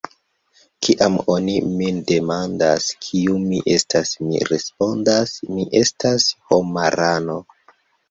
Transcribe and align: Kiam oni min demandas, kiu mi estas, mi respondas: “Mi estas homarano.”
Kiam 0.85 1.17
oni 1.33 1.57
min 1.81 1.99
demandas, 2.13 2.89
kiu 3.05 3.37
mi 3.45 3.61
estas, 3.77 4.17
mi 4.25 4.43
respondas: 4.55 5.37
“Mi 5.55 5.71
estas 5.85 6.31
homarano.” 6.51 7.43